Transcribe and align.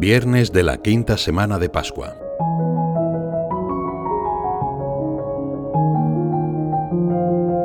Viernes 0.00 0.52
de 0.52 0.62
la 0.62 0.80
quinta 0.80 1.18
semana 1.18 1.58
de 1.58 1.68
Pascua. 1.68 2.14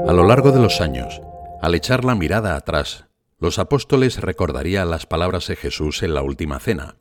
A 0.07 0.13
lo 0.13 0.25
largo 0.25 0.51
de 0.51 0.59
los 0.59 0.81
años, 0.81 1.21
al 1.61 1.75
echar 1.75 2.03
la 2.03 2.15
mirada 2.15 2.55
atrás, 2.55 3.05
los 3.37 3.59
apóstoles 3.59 4.19
recordarían 4.19 4.89
las 4.89 5.05
palabras 5.05 5.45
de 5.45 5.55
Jesús 5.55 6.01
en 6.01 6.15
la 6.15 6.23
última 6.23 6.57
cena. 6.57 6.97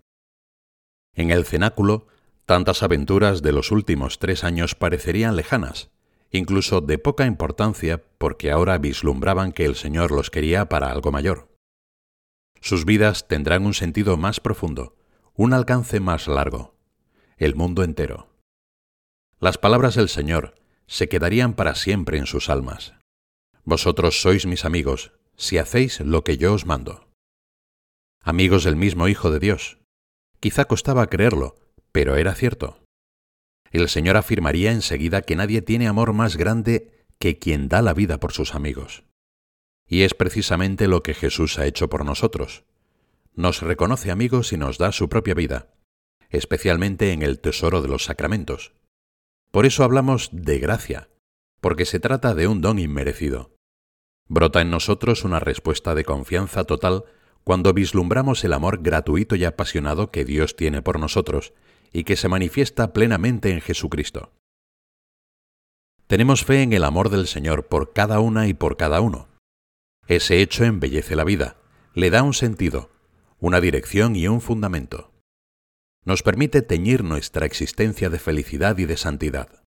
En 1.15 1.31
el 1.31 1.47
cenáculo, 1.47 2.09
tantas 2.45 2.83
aventuras 2.83 3.41
de 3.41 3.53
los 3.53 3.71
últimos 3.71 4.19
tres 4.19 4.45
años 4.45 4.75
parecerían 4.75 5.35
lejanas, 5.35 5.89
incluso 6.31 6.83
de 6.83 6.99
poca 6.99 7.25
importancia 7.25 8.03
porque 8.19 8.51
ahora 8.51 8.77
vislumbraban 8.77 9.53
que 9.53 9.65
el 9.65 9.77
Señor 9.77 10.11
los 10.11 10.29
quería 10.29 10.69
para 10.69 10.93
algo 10.93 11.11
mayor. 11.11 11.49
Sus 12.61 12.85
vidas 12.85 13.29
tendrán 13.29 13.65
un 13.65 13.73
sentido 13.73 14.19
más 14.19 14.39
profundo, 14.39 14.95
un 15.35 15.55
alcance 15.55 15.99
más 15.99 16.29
largo, 16.29 16.75
el 17.39 17.55
mundo 17.55 17.85
entero. 17.85 18.29
Las 19.41 19.57
palabras 19.57 19.95
del 19.95 20.11
Señor 20.11 20.55
se 20.87 21.09
quedarían 21.09 21.55
para 21.55 21.75
siempre 21.75 22.19
en 22.19 22.27
sus 22.27 22.51
almas. 22.51 22.95
Vosotros 23.65 24.21
sois 24.21 24.45
mis 24.45 24.67
amigos, 24.67 25.13
si 25.37 25.57
hacéis 25.57 26.01
lo 26.01 26.23
que 26.23 26.37
yo 26.37 26.53
os 26.53 26.67
mando. 26.67 27.09
Amigos 28.21 28.65
del 28.65 28.77
mismo 28.77 29.09
Hijo 29.09 29.31
de 29.31 29.39
Dios. 29.39 29.79
Quizá 30.39 30.67
costaba 30.67 31.07
creerlo, 31.07 31.57
pero 31.93 32.17
era 32.17 32.35
cierto. 32.35 32.85
El 33.71 33.89
Señor 33.89 34.19
afirmaría 34.19 34.71
enseguida 34.71 35.23
que 35.23 35.35
nadie 35.35 35.63
tiene 35.63 35.89
amor 35.89 36.13
más 36.13 36.37
grande 36.37 37.07
que 37.19 37.39
quien 37.39 37.69
da 37.69 37.81
la 37.81 37.95
vida 37.95 38.21
por 38.21 38.33
sus 38.33 38.55
amigos. 38.55 39.05
Y 39.89 40.03
es 40.03 40.13
precisamente 40.13 40.89
lo 40.89 41.03
que 41.03 41.15
Jesús 41.15 41.59
ha 41.59 41.65
hecho 41.65 41.89
por 41.89 42.05
nosotros 42.05 42.65
nos 43.35 43.63
reconoce 43.63 44.11
amigos 44.11 44.53
y 44.53 44.57
nos 44.57 44.79
da 44.79 44.93
su 44.93 45.09
propia 45.09 45.35
vida, 45.35 45.69
especialmente 46.31 47.13
en 47.13 47.23
el 47.23 47.41
tesoro 47.41 47.83
de 47.83 47.89
los 47.89 48.05
sacramentos. 48.05 48.73
Por 49.51 49.67
eso 49.67 49.85
hablamos 49.85 50.31
de 50.33 50.59
gracia, 50.59 51.09
porque 51.61 51.85
se 51.85 52.01
trata 52.01 52.35
de 52.35 52.47
un 52.47 52.61
don 52.61 52.79
inmerecido. 52.79 53.55
Brota 54.29 54.61
en 54.61 54.71
nosotros 54.71 55.25
una 55.25 55.41
respuesta 55.41 55.95
de 55.95 56.05
confianza 56.05 56.65
total 56.65 57.05
cuando 57.45 57.73
vislumbramos 57.73 58.45
el 58.45 58.53
amor 58.53 58.83
gratuito 58.83 59.37
y 59.37 59.45
apasionado 59.45 60.11
que 60.11 60.25
Dios 60.25 60.57
tiene 60.57 60.81
por 60.81 60.99
nosotros 60.99 61.53
y 61.93 62.05
que 62.05 62.17
se 62.17 62.29
manifiesta 62.29 62.93
plenamente 62.93 63.51
en 63.51 63.61
Jesucristo. 63.61 64.33
Tenemos 66.07 66.45
fe 66.45 66.63
en 66.63 66.73
el 66.73 66.85
amor 66.85 67.09
del 67.09 67.27
Señor 67.27 67.67
por 67.67 67.93
cada 67.93 68.21
una 68.21 68.47
y 68.47 68.55
por 68.55 68.77
cada 68.77 69.01
uno. 69.01 69.29
Ese 70.07 70.41
hecho 70.41 70.65
embellece 70.65 71.17
la 71.17 71.25
vida, 71.25 71.57
le 71.95 72.11
da 72.11 72.23
un 72.23 72.35
sentido, 72.35 72.91
una 73.43 73.61
dirección 73.61 74.15
y 74.15 74.29
un 74.29 74.41
fundamento. 74.41 75.11
Nos 76.05 76.23
permite 76.23 76.63
teñir 76.63 77.03
nuestra 77.03 77.45
existencia 77.45 78.09
de 78.09 78.21
felicidad 78.21 78.79
y 78.79 78.85
de 78.85 78.97
santidad. 78.97 79.65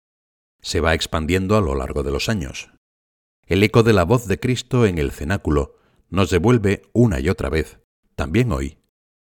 Se 0.61 0.81
va 0.81 0.94
expandiendo 0.94 1.55
a 1.55 1.61
lo 1.61 1.73
largo 1.73 2.03
de 2.03 2.11
los 2.11 2.28
años. 2.28 2.69
El 3.45 3.63
eco 3.63 3.83
de 3.83 3.94
la 3.94 4.03
voz 4.03 4.28
de 4.28 4.41
Cristo 4.41 4.86
en 4.86 4.97
el 4.97 5.11
cenáculo 5.11 5.78
nos 6.09 6.30
devuelve 6.30 6.81
una 6.91 7.22
y 7.22 7.30
otra 7.30 7.50
vez, 7.50 7.80
también 8.17 8.52
hoy, 8.52 8.78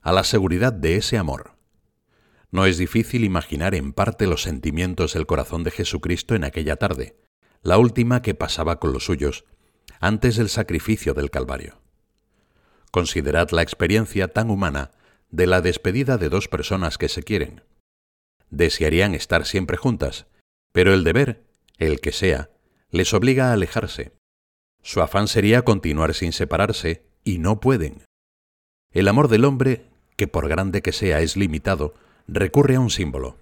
a 0.02 0.12
la 0.12 0.24
seguridad 0.24 0.74
de 0.74 0.96
ese 0.96 1.16
amor. 1.16 1.56
No 2.50 2.66
es 2.66 2.76
difícil 2.76 3.24
imaginar 3.24 3.74
en 3.74 3.94
parte 3.94 4.26
los 4.26 4.42
sentimientos 4.42 5.14
del 5.14 5.24
corazón 5.24 5.64
de 5.64 5.70
Jesucristo 5.70 6.34
en 6.34 6.44
aquella 6.44 6.76
tarde, 6.76 7.16
la 7.62 7.78
última 7.78 8.20
que 8.20 8.34
pasaba 8.34 8.78
con 8.78 8.92
los 8.92 9.06
suyos, 9.06 9.46
antes 10.00 10.36
del 10.36 10.50
sacrificio 10.50 11.14
del 11.14 11.30
Calvario. 11.30 11.83
Considerad 12.94 13.50
la 13.50 13.62
experiencia 13.62 14.28
tan 14.28 14.50
humana 14.50 14.92
de 15.32 15.48
la 15.48 15.60
despedida 15.60 16.16
de 16.16 16.28
dos 16.28 16.46
personas 16.46 16.96
que 16.96 17.08
se 17.08 17.24
quieren. 17.24 17.64
Desearían 18.50 19.16
estar 19.16 19.46
siempre 19.46 19.76
juntas, 19.76 20.26
pero 20.70 20.94
el 20.94 21.02
deber, 21.02 21.42
el 21.78 21.98
que 21.98 22.12
sea, 22.12 22.50
les 22.90 23.12
obliga 23.12 23.50
a 23.50 23.54
alejarse. 23.54 24.12
Su 24.80 25.00
afán 25.00 25.26
sería 25.26 25.62
continuar 25.62 26.14
sin 26.14 26.32
separarse, 26.32 27.02
y 27.24 27.38
no 27.38 27.58
pueden. 27.58 28.04
El 28.92 29.08
amor 29.08 29.26
del 29.26 29.44
hombre, 29.44 29.88
que 30.14 30.28
por 30.28 30.48
grande 30.48 30.80
que 30.80 30.92
sea 30.92 31.18
es 31.18 31.36
limitado, 31.36 31.94
recurre 32.28 32.76
a 32.76 32.80
un 32.80 32.90
símbolo. 32.90 33.38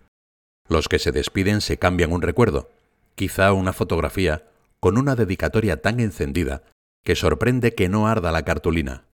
Los 0.67 0.89
que 0.89 0.99
se 0.99 1.13
despiden 1.13 1.61
se 1.61 1.77
cambian 1.77 2.13
un 2.13 2.23
recuerdo, 2.23 2.71
quizá 3.17 3.53
una 3.53 3.75
fotografía, 3.75 4.49
con 4.81 4.97
una 4.97 5.15
dedicatoria 5.15 5.83
tan 5.83 6.01
encendida 6.01 6.63
que 7.05 7.17
sorprende 7.17 7.75
que 7.75 7.91
no 7.91 8.09
arda 8.09 8.33
la 8.33 8.47
cartulina 8.47 9.12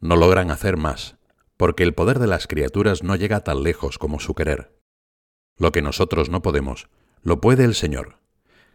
no 0.00 0.16
logran 0.16 0.50
hacer 0.50 0.76
más, 0.76 1.16
porque 1.56 1.82
el 1.82 1.94
poder 1.94 2.18
de 2.18 2.26
las 2.26 2.46
criaturas 2.46 3.02
no 3.02 3.16
llega 3.16 3.40
tan 3.40 3.62
lejos 3.62 3.98
como 3.98 4.20
su 4.20 4.34
querer. 4.34 4.78
Lo 5.58 5.72
que 5.72 5.82
nosotros 5.82 6.28
no 6.28 6.42
podemos, 6.42 6.88
lo 7.22 7.40
puede 7.40 7.64
el 7.64 7.74
Señor. 7.74 8.18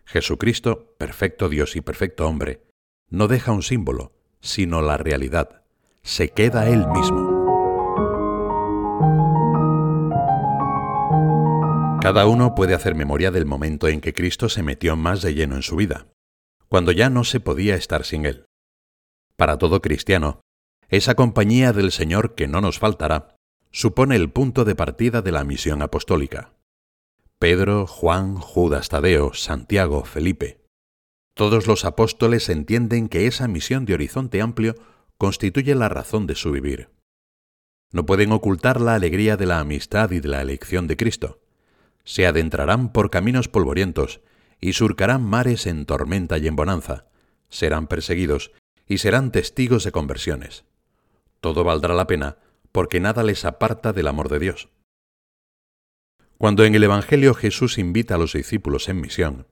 Jesucristo, 0.06 0.96
perfecto 0.98 1.48
Dios 1.48 1.76
y 1.76 1.82
perfecto 1.82 2.28
hombre, 2.28 2.64
no 3.10 3.28
deja 3.28 3.52
un 3.52 3.62
símbolo, 3.62 4.14
sino 4.40 4.82
la 4.82 4.98
realidad. 4.98 5.64
Se 6.02 6.30
queda 6.30 6.68
Él 6.70 6.88
mismo. 6.88 7.42
Cada 12.02 12.26
uno 12.26 12.56
puede 12.56 12.74
hacer 12.74 12.96
memoria 12.96 13.30
del 13.30 13.46
momento 13.46 13.88
en 13.88 14.02
que 14.02 14.14
Cristo 14.14 14.50
se 14.50 14.64
metió 14.64 14.96
más 14.96 15.22
de 15.22 15.36
lleno 15.36 15.56
en 15.56 15.62
su 15.62 15.76
vida, 15.76 16.08
cuando 16.68 16.92
ya 16.92 17.12
no 17.12 17.24
se 17.24 17.40
podía 17.40 17.76
estar 17.76 18.06
sin 18.06 18.26
Él. 18.26 18.46
Para 19.36 19.60
todo 19.60 19.82
cristiano, 19.82 20.42
esa 20.92 21.16
compañía 21.16 21.72
del 21.72 21.94
Señor 21.94 22.36
que 22.36 22.50
no 22.50 22.60
nos 22.60 22.78
faltará 22.78 23.38
supone 23.72 24.18
el 24.18 24.30
punto 24.30 24.66
de 24.66 24.76
partida 24.76 25.22
de 25.22 25.32
la 25.32 25.46
misión 25.46 25.82
apostólica. 25.82 26.54
Pedro, 27.40 27.88
Juan, 27.88 28.36
Judas 28.36 28.90
Tadeo, 28.90 29.34
Santiago, 29.34 30.04
Felipe. 30.04 30.60
Todos 31.34 31.66
los 31.66 31.86
apóstoles 31.86 32.50
entienden 32.50 33.08
que 33.08 33.26
esa 33.26 33.48
misión 33.48 33.86
de 33.86 33.94
horizonte 33.94 34.42
amplio 34.42 34.76
constituye 35.18 35.76
la 35.76 35.88
razón 35.88 36.28
de 36.28 36.36
su 36.36 36.52
vivir. 36.52 36.90
No 37.94 38.06
pueden 38.06 38.34
ocultar 38.34 38.82
la 38.82 38.94
alegría 38.94 39.38
de 39.38 39.46
la 39.46 39.60
amistad 39.60 40.12
y 40.12 40.20
de 40.20 40.28
la 40.28 40.42
elección 40.42 40.88
de 40.88 40.98
Cristo. 40.98 41.40
Se 42.04 42.28
adentrarán 42.28 42.92
por 42.92 43.10
caminos 43.10 43.48
polvorientos 43.48 44.20
y 44.60 44.74
surcarán 44.74 45.24
mares 45.24 45.68
en 45.68 45.86
tormenta 45.86 46.38
y 46.38 46.48
en 46.48 46.58
bonanza. 46.58 47.06
Serán 47.48 47.88
perseguidos 47.88 48.52
y 48.88 48.98
serán 48.98 49.32
testigos 49.32 49.86
de 49.86 49.94
conversiones 49.94 50.66
todo 51.42 51.64
valdrá 51.64 51.94
la 51.94 52.08
pena, 52.08 52.38
porque 52.72 53.00
nada 53.00 53.24
les 53.24 53.44
aparta 53.44 53.92
del 53.92 54.08
amor 54.08 54.30
de 54.30 54.40
Dios. 54.40 54.70
Cuando 56.38 56.64
en 56.64 56.74
el 56.74 56.84
Evangelio 56.84 57.34
Jesús 57.34 57.78
invita 57.78 58.16
a 58.16 58.18
los 58.18 58.34
discípulos 58.34 58.88
en 58.90 59.02
misión, 59.02 59.48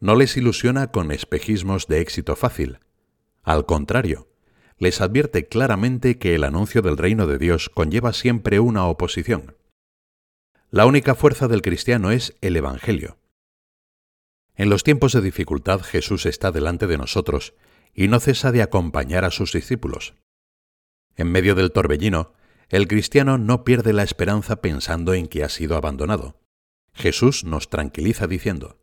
no 0.00 0.16
les 0.16 0.36
ilusiona 0.36 0.90
con 0.90 1.12
espejismos 1.12 1.86
de 1.86 2.00
éxito 2.00 2.34
fácil. 2.36 2.78
Al 3.42 3.66
contrario, 3.66 4.28
les 4.78 5.00
advierte 5.00 5.46
claramente 5.46 6.18
que 6.18 6.34
el 6.34 6.44
anuncio 6.44 6.82
del 6.82 6.96
reino 6.96 7.26
de 7.26 7.38
Dios 7.38 7.68
conlleva 7.68 8.12
siempre 8.12 8.58
una 8.58 8.86
oposición. 8.86 9.56
La 10.70 10.86
única 10.86 11.14
fuerza 11.14 11.46
del 11.46 11.62
cristiano 11.62 12.10
es 12.10 12.36
el 12.40 12.56
Evangelio. 12.56 13.18
En 14.56 14.70
los 14.70 14.82
tiempos 14.82 15.12
de 15.12 15.20
dificultad 15.20 15.82
Jesús 15.82 16.26
está 16.26 16.50
delante 16.50 16.86
de 16.86 16.98
nosotros 16.98 17.54
y 17.94 18.08
no 18.08 18.18
cesa 18.18 18.50
de 18.50 18.62
acompañar 18.62 19.24
a 19.24 19.30
sus 19.30 19.52
discípulos. 19.52 20.14
En 21.16 21.30
medio 21.30 21.54
del 21.54 21.70
torbellino, 21.72 22.32
el 22.68 22.88
cristiano 22.88 23.38
no 23.38 23.64
pierde 23.64 23.92
la 23.92 24.02
esperanza 24.02 24.56
pensando 24.56 25.14
en 25.14 25.28
que 25.28 25.44
ha 25.44 25.48
sido 25.48 25.76
abandonado. 25.76 26.40
Jesús 26.92 27.44
nos 27.44 27.68
tranquiliza 27.68 28.26
diciendo, 28.26 28.80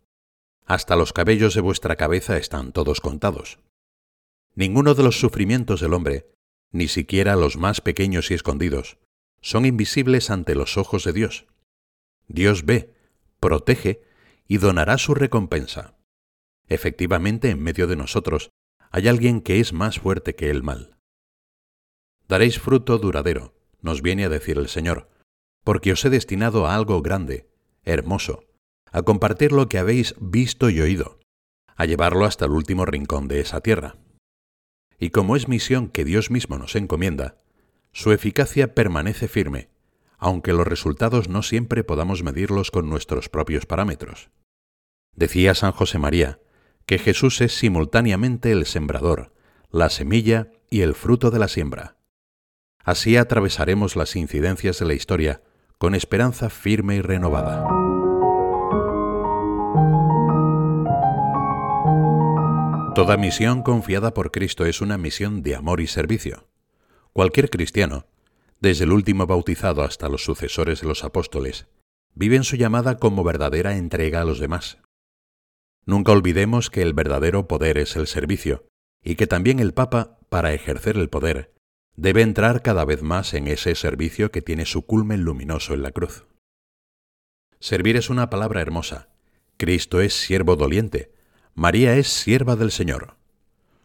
Hasta 0.66 0.96
los 0.96 1.14
cabellos 1.14 1.56
de 1.56 1.62
vuestra 1.62 1.96
cabeza 1.96 2.38
están 2.38 2.72
todos 2.72 3.02
contados. 3.02 3.59
Ninguno 4.56 4.94
de 4.94 5.04
los 5.04 5.19
sufrimientos 5.19 5.81
del 5.81 5.94
hombre, 5.94 6.30
ni 6.72 6.88
siquiera 6.88 7.36
los 7.36 7.57
más 7.57 7.81
pequeños 7.81 8.31
y 8.31 8.33
escondidos, 8.33 8.98
son 9.42 9.66
invisibles 9.66 10.30
ante 10.30 10.56
los 10.56 10.78
ojos 10.78 11.04
de 11.04 11.13
Dios. 11.13 11.48
Dios 12.28 12.66
ve, 12.66 12.94
protege 13.39 14.04
y 14.48 14.57
donará 14.57 14.98
su 14.98 15.16
recompensa. 15.16 15.98
Efectivamente, 16.68 17.50
en 17.50 17.62
medio 17.62 17.88
de 17.88 17.95
nosotros 17.98 18.51
hay 18.89 19.07
alguien 19.07 19.42
que 19.42 19.60
es 19.60 19.74
más 19.74 20.00
fuerte 20.00 20.36
que 20.36 20.50
el 20.50 20.63
mal 20.63 20.91
daréis 22.31 22.60
fruto 22.60 22.98
duradero, 22.98 23.54
nos 23.81 24.01
viene 24.01 24.24
a 24.24 24.30
decir 24.30 24.57
el 24.57 24.69
Señor, 24.69 25.10
porque 25.66 25.92
os 25.92 26.06
he 26.06 26.10
destinado 26.10 26.66
a 26.66 26.75
algo 26.75 27.01
grande, 27.01 27.50
hermoso, 27.83 28.45
a 28.89 29.01
compartir 29.01 29.51
lo 29.51 29.68
que 29.68 29.78
habéis 29.78 30.16
visto 30.18 30.69
y 30.69 30.80
oído, 30.80 31.19
a 31.75 31.86
llevarlo 31.86 32.24
hasta 32.24 32.45
el 32.45 32.51
último 32.51 32.86
rincón 32.86 33.28
de 33.28 33.42
esa 33.42 33.60
tierra. 33.60 33.98
Y 34.98 35.10
como 35.10 35.36
es 35.36 35.50
misión 35.50 35.89
que 35.89 36.06
Dios 36.06 36.31
mismo 36.31 36.57
nos 36.57 36.78
encomienda, 36.78 37.36
su 37.92 38.13
eficacia 38.13 38.75
permanece 38.75 39.28
firme, 39.28 39.68
aunque 40.18 40.54
los 40.54 40.66
resultados 40.66 41.28
no 41.28 41.44
siempre 41.44 41.83
podamos 41.83 42.24
medirlos 42.24 42.72
con 42.72 42.89
nuestros 42.89 43.28
propios 43.28 43.66
parámetros. 43.66 44.30
Decía 45.18 45.54
San 45.54 45.74
José 45.74 45.98
María 45.98 46.39
que 46.86 46.98
Jesús 46.98 47.42
es 47.42 47.54
simultáneamente 47.54 48.54
el 48.54 48.66
sembrador, 48.66 49.33
la 49.69 49.89
semilla 49.89 50.50
y 50.69 50.80
el 50.80 50.95
fruto 50.95 51.30
de 51.30 51.39
la 51.39 51.50
siembra. 51.50 51.98
Así 52.83 53.18
atravesaremos 53.18 53.95
las 53.95 54.16
incidencias 54.16 54.80
de 54.80 54.86
la 54.86 54.94
historia 54.94 55.42
con 55.78 55.95
esperanza 55.95 56.50
firme 56.50 56.95
y 56.95 57.01
renovada. 57.01 57.68
Toda 62.94 63.18
misión 63.18 63.63
confiada 63.63 64.13
por 64.13 64.31
Cristo 64.31 64.66
es 64.66 64.81
una 64.81 64.98
misión 64.98 65.44
de 65.44 65.56
amor 65.56 65.80
y 65.80 65.88
servicio. 65.88 66.48
Cualquier 67.13 67.50
cristiano, 67.50 68.06
desde 68.60 68.83
el 68.83 68.92
último 68.92 69.25
bautizado 69.25 69.83
hasta 69.83 70.10
los 70.10 70.24
sucesores 70.24 70.81
de 70.81 70.88
los 70.88 71.04
apóstoles, 71.04 71.68
vive 72.13 72.36
en 72.36 72.44
su 72.44 72.57
llamada 72.57 72.98
como 72.98 73.24
verdadera 73.24 73.78
entrega 73.78 74.22
a 74.22 74.25
los 74.25 74.39
demás. 74.39 74.78
Nunca 75.86 76.12
olvidemos 76.12 76.69
que 76.69 76.81
el 76.81 76.94
verdadero 76.94 77.48
poder 77.48 77.78
es 77.78 77.95
el 77.95 78.07
servicio, 78.07 78.66
y 79.04 79.16
que 79.16 79.25
también 79.25 79.60
el 79.60 79.74
Papa, 79.74 80.19
para 80.30 80.54
ejercer 80.54 80.98
el 80.98 81.10
poder, 81.10 81.54
debe 81.96 82.22
entrar 82.22 82.62
cada 82.62 82.86
vez 82.86 83.02
más 83.02 83.34
en 83.34 83.48
ese 83.48 83.76
servicio 83.76 84.32
que 84.32 84.42
tiene 84.42 84.66
su 84.66 84.86
culmen 84.86 85.22
luminoso 85.22 85.74
en 85.74 85.84
la 85.84 85.92
cruz. 85.92 86.26
Servir 87.60 87.96
es 87.96 88.10
una 88.10 88.30
palabra 88.30 88.62
hermosa. 88.62 89.10
Cristo 89.58 90.02
es 90.02 90.14
siervo 90.14 90.56
doliente. 90.56 91.14
María 91.54 91.96
es 91.96 92.08
sierva 92.08 92.56
del 92.56 92.72
Señor. 92.72 93.16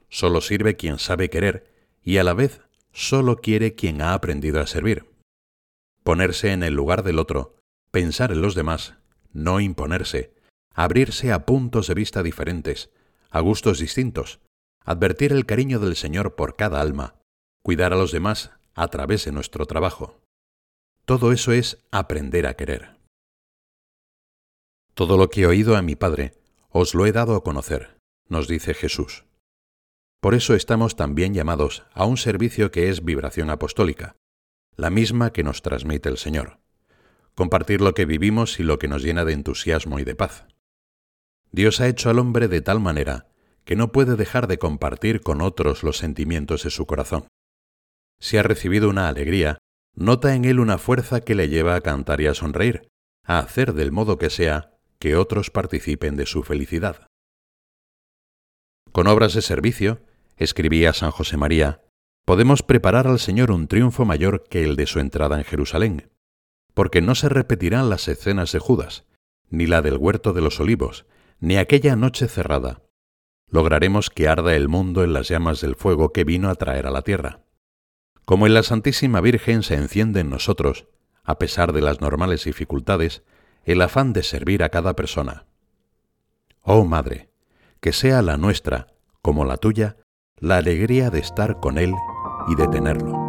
Solo 0.09 0.41
sirve 0.41 0.77
quien 0.77 0.99
sabe 0.99 1.29
querer 1.29 1.71
y 2.03 2.19
a 2.19 2.25
la 2.25 2.33
vez 2.33 2.63
solo 2.93 3.37
quiere 3.37 3.75
quien 3.75 4.01
ha 4.01 4.15
aprendido 4.15 4.61
a 4.61 4.67
servir. 4.67 5.05
Ponerse 6.03 6.53
en 6.53 6.63
el 6.63 6.73
lugar 6.73 7.03
del 7.03 7.19
otro, 7.19 7.57
pensar 7.91 8.33
en 8.33 8.41
los 8.41 8.55
demás, 8.55 8.95
no 9.33 9.61
imponerse, 9.61 10.33
abrirse 10.73 11.33
a 11.33 11.45
puntos 11.45 11.89
de 11.89 11.95
vista 11.95 12.23
diferentes, 12.23 12.91
a 13.29 13.41
gustos 13.41 13.79
distintos, 13.79 14.41
advertir 14.85 15.33
el 15.33 15.45
cariño 15.45 15.81
del 15.81 15.97
Señor 15.97 16.37
por 16.37 16.57
cada 16.57 16.81
alma, 16.81 17.17
cuidar 17.67 17.93
a 17.93 17.97
los 17.97 18.13
demás 18.13 18.53
a 18.77 18.87
través 18.87 19.25
de 19.25 19.33
nuestro 19.33 19.67
trabajo. 19.67 20.21
Todo 21.05 21.33
eso 21.33 21.51
es 21.51 21.85
aprender 21.91 22.47
a 22.47 22.55
querer. 22.55 22.95
Todo 24.95 25.17
lo 25.17 25.31
que 25.31 25.41
he 25.41 25.47
oído 25.47 25.77
a 25.77 25.83
mi 25.83 25.97
Padre, 25.97 26.35
os 26.71 26.95
lo 26.95 27.07
he 27.07 27.11
dado 27.11 27.35
a 27.35 27.43
conocer, 27.43 27.99
nos 28.29 28.47
dice 28.47 28.73
Jesús. 28.73 29.25
Por 30.21 30.35
eso 30.35 30.55
estamos 30.55 30.95
también 30.95 31.35
llamados 31.35 31.83
a 31.93 32.05
un 32.05 32.19
servicio 32.19 32.71
que 32.71 32.89
es 32.89 33.05
vibración 33.05 33.51
apostólica, 33.51 34.15
la 34.77 34.91
misma 34.91 35.33
que 35.33 35.43
nos 35.43 35.61
transmite 35.61 36.09
el 36.09 36.19
Señor. 36.19 36.61
Compartir 37.35 37.81
lo 37.81 37.95
que 37.95 38.05
vivimos 38.05 38.61
y 38.61 38.63
lo 38.63 38.79
que 38.79 38.87
nos 38.87 39.03
llena 39.03 39.25
de 39.25 39.33
entusiasmo 39.33 39.99
y 39.99 40.05
de 40.05 40.15
paz. 40.15 40.47
Dios 41.51 41.81
ha 41.81 41.89
hecho 41.89 42.11
al 42.11 42.21
hombre 42.21 42.47
de 42.47 42.61
tal 42.61 42.79
manera 42.79 43.27
que 43.65 43.75
no 43.75 43.91
puede 43.91 44.15
dejar 44.15 44.47
de 44.47 44.61
compartir 44.61 45.21
con 45.21 45.41
otros 45.41 45.83
los 45.83 45.97
sentimientos 45.97 46.63
de 46.63 46.71
su 46.71 46.87
corazón 46.87 47.27
si 48.19 48.37
ha 48.37 48.43
recibido 48.43 48.89
una 48.89 49.09
alegría, 49.09 49.59
nota 49.95 50.35
en 50.35 50.45
él 50.45 50.61
una 50.61 50.79
fuerza 50.79 51.21
que 51.21 51.35
le 51.35 51.49
lleva 51.49 51.75
a 51.75 51.81
cantar 51.81 52.21
y 52.21 52.27
a 52.27 52.35
sonreír, 52.35 52.89
a 53.25 53.39
hacer 53.39 53.73
del 53.73 53.93
modo 53.93 54.19
que 54.19 54.31
sea 54.31 54.73
que 54.99 55.17
otros 55.17 55.51
participen 55.51 56.17
de 56.17 56.27
su 56.27 56.43
felicidad. 56.43 57.07
Con 58.93 59.07
obras 59.07 59.35
de 59.35 59.43
servicio, 59.43 60.01
escribía 60.37 60.93
San 60.93 61.11
José 61.11 61.37
María, 61.37 61.83
podemos 62.25 62.63
preparar 62.63 63.07
al 63.07 63.19
Señor 63.19 63.51
un 63.51 63.69
triunfo 63.69 64.05
mayor 64.05 64.45
que 64.49 64.65
el 64.65 64.77
de 64.77 64.87
su 64.87 65.01
entrada 65.01 65.39
en 65.39 65.45
Jerusalén, 65.45 66.11
porque 66.75 67.01
no 67.01 67.15
se 67.15 67.29
repetirán 67.29 67.91
las 67.91 68.09
escenas 68.09 68.53
de 68.53 68.59
Judas, 68.59 69.05
ni 69.49 69.67
la 69.67 69.83
del 69.83 69.97
huerto 69.97 70.33
de 70.33 70.41
los 70.41 70.61
olivos, 70.61 71.07
ni 71.41 71.57
aquella 71.57 71.97
noche 71.97 72.29
cerrada. 72.29 72.83
Lograremos 73.49 74.11
que 74.11 74.29
arda 74.29 74.57
el 74.57 74.69
mundo 74.69 75.05
en 75.05 75.13
las 75.13 75.29
llamas 75.29 75.61
del 75.61 75.77
fuego 75.77 76.13
que 76.13 76.25
vino 76.25 76.49
a 76.51 76.55
traer 76.57 76.87
a 76.87 76.91
la 76.91 77.03
tierra. 77.03 77.46
Como 78.27 78.49
en 78.49 78.55
la 78.55 78.65
Santísima 78.65 79.21
Virgen 79.21 79.63
se 79.63 79.77
enciende 79.77 80.19
en 80.19 80.31
nosotros, 80.31 80.89
a 81.23 81.39
pesar 81.39 81.73
de 81.73 81.81
las 81.81 82.01
normales 82.01 82.43
dificultades, 82.43 83.23
el 83.65 83.81
afán 83.81 84.13
de 84.13 84.25
servir 84.25 84.65
a 84.65 84.69
cada 84.69 84.97
persona. 84.97 85.47
Oh 86.61 86.85
Madre, 86.85 87.31
que 87.81 87.93
sea 87.93 88.23
la 88.23 88.37
nuestra, 88.37 88.89
como 89.23 89.45
la 89.45 89.59
tuya, 89.59 89.99
la 90.39 90.57
alegría 90.57 91.11
de 91.11 91.21
estar 91.21 91.61
con 91.61 91.79
Él 91.79 91.95
y 92.49 92.57
de 92.57 92.67
tenerlo. 92.67 93.26